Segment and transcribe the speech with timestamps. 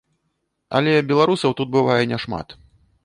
[0.79, 2.47] Але беларусаў тут бывае не шмат.